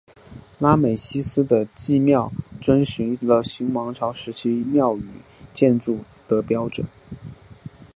[0.57, 5.05] 拉美西斯的祭庙遵循了新王朝时期庙与
[5.53, 6.83] 建筑的标准。